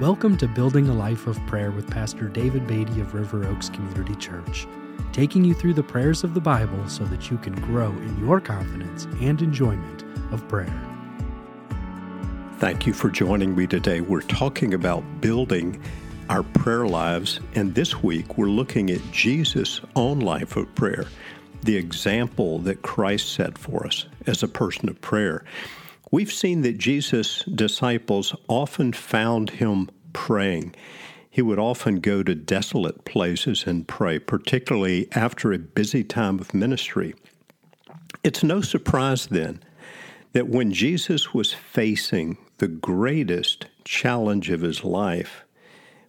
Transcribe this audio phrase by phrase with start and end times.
[0.00, 4.14] Welcome to Building a Life of Prayer with Pastor David Beatty of River Oaks Community
[4.14, 4.66] Church,
[5.12, 8.40] taking you through the prayers of the Bible so that you can grow in your
[8.40, 10.72] confidence and enjoyment of prayer.
[12.56, 14.00] Thank you for joining me today.
[14.00, 15.78] We're talking about building
[16.30, 21.08] our prayer lives, and this week we're looking at Jesus' own life of prayer,
[21.62, 25.44] the example that Christ set for us as a person of prayer.
[26.12, 30.74] We've seen that Jesus' disciples often found him praying.
[31.30, 36.52] He would often go to desolate places and pray, particularly after a busy time of
[36.52, 37.14] ministry.
[38.24, 39.62] It's no surprise then
[40.32, 45.44] that when Jesus was facing the greatest challenge of his life,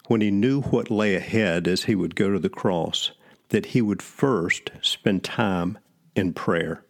[0.08, 3.12] when he knew what lay ahead as he would go to the cross,
[3.50, 5.78] that he would first spend time
[6.16, 6.84] in prayer.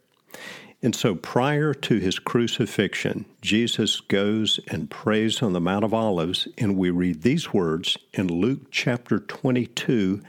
[0.82, 6.48] And so prior to his crucifixion, Jesus goes and prays on the Mount of Olives,
[6.58, 10.20] and we read these words in Luke chapter 22,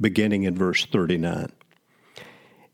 [0.00, 1.52] beginning in verse 39.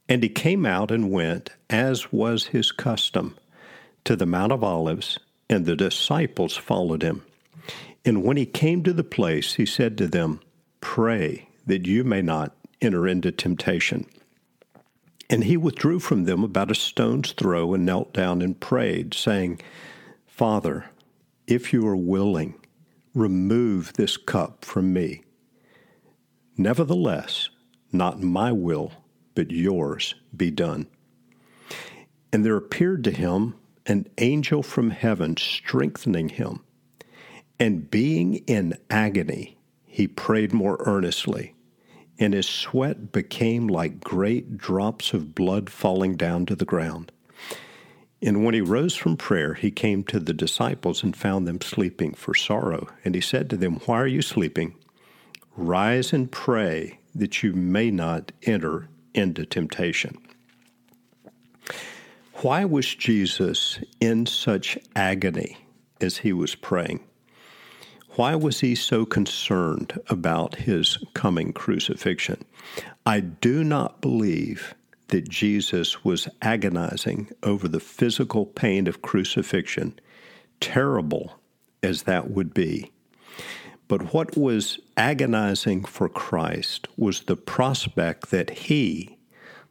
[0.08, 3.36] And he came out and went, as was his custom,
[4.04, 5.18] to the Mount of Olives,
[5.50, 7.22] and the disciples followed him.
[8.06, 10.40] And when he came to the place, he said to them,
[10.80, 14.06] Pray that you may not enter into temptation.
[15.30, 19.60] And he withdrew from them about a stone's throw and knelt down and prayed, saying,
[20.26, 20.86] Father,
[21.46, 22.54] if you are willing,
[23.14, 25.22] remove this cup from me.
[26.56, 27.50] Nevertheless,
[27.92, 28.92] not my will,
[29.34, 30.86] but yours be done.
[32.32, 33.54] And there appeared to him
[33.86, 36.60] an angel from heaven strengthening him.
[37.58, 41.54] And being in agony, he prayed more earnestly
[42.18, 47.12] and his sweat became like great drops of blood falling down to the ground.
[48.20, 52.14] And when he rose from prayer, he came to the disciples and found them sleeping
[52.14, 52.88] for sorrow.
[53.04, 54.74] And he said to them, Why are you sleeping?
[55.56, 60.18] Rise and pray that you may not enter into temptation.
[62.34, 65.56] Why was Jesus in such agony
[66.00, 67.00] as he was praying?
[68.18, 72.44] Why was he so concerned about his coming crucifixion?
[73.06, 74.74] I do not believe
[75.06, 80.00] that Jesus was agonizing over the physical pain of crucifixion,
[80.58, 81.38] terrible
[81.80, 82.90] as that would be.
[83.86, 89.16] But what was agonizing for Christ was the prospect that he,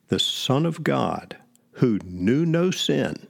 [0.08, 1.36] the Son of God,
[1.72, 3.28] who knew no sin,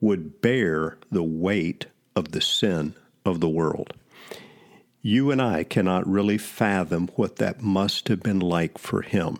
[0.00, 1.84] would bear the weight
[2.16, 3.92] of the sin of the world.
[5.02, 9.38] You and I cannot really fathom what that must have been like for him,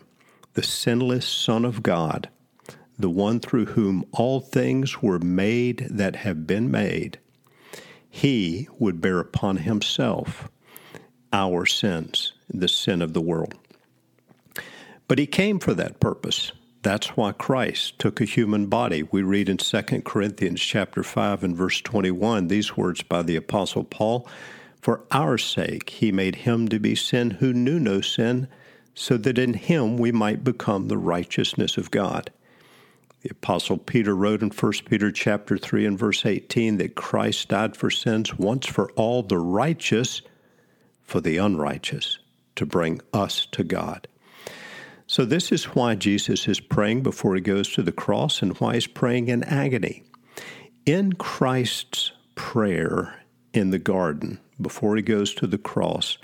[0.54, 2.28] the sinless Son of God,
[2.98, 7.18] the one through whom all things were made that have been made.
[8.08, 10.48] He would bear upon himself
[11.32, 13.54] our sins, the sin of the world.
[15.08, 16.52] But he came for that purpose.
[16.84, 19.02] That's why Christ took a human body.
[19.02, 23.84] We read in 2 Corinthians chapter 5 and verse 21 these words by the apostle
[23.84, 24.28] Paul,
[24.82, 28.48] "For our sake he made him to be sin who knew no sin,
[28.92, 32.30] so that in him we might become the righteousness of God."
[33.22, 37.78] The apostle Peter wrote in 1 Peter chapter 3 and verse 18 that Christ died
[37.78, 40.20] for sins once for all, the righteous
[41.02, 42.18] for the unrighteous,
[42.56, 44.06] to bring us to God.
[45.06, 48.74] So, this is why Jesus is praying before he goes to the cross and why
[48.74, 50.02] he's praying in agony.
[50.86, 53.22] In Christ's prayer
[53.52, 56.16] in the garden before he goes to the cross,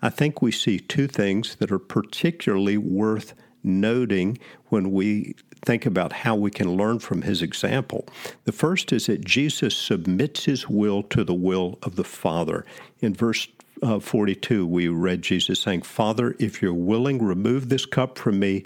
[0.00, 3.34] I think we see two things that are particularly worth
[3.68, 5.34] noting when we
[5.64, 8.06] think about how we can learn from his example.
[8.44, 12.64] The first is that Jesus submits his will to the will of the Father.
[13.00, 13.48] In verse
[13.82, 18.64] uh, 42, we read Jesus saying, Father, if you're willing, remove this cup from me.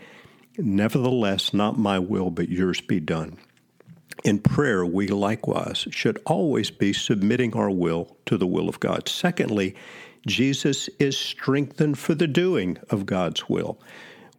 [0.59, 3.39] Nevertheless, not my will, but yours be done.
[4.25, 9.09] In prayer, we likewise should always be submitting our will to the will of God.
[9.09, 9.75] Secondly,
[10.27, 13.81] Jesus is strengthened for the doing of God's will.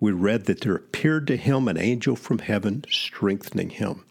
[0.04, 4.04] We read that there appeared to him an angel from heaven strengthening him.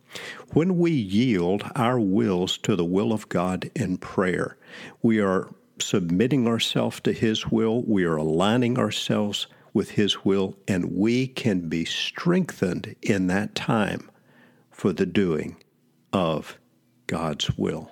[0.54, 4.56] When we yield our wills to the will of God in prayer,
[5.02, 10.96] we are submitting ourselves to His will, we are aligning ourselves with His will, and
[10.96, 14.10] we can be strengthened in that time
[14.70, 15.56] for the doing
[16.10, 16.56] of
[17.06, 17.90] God's will.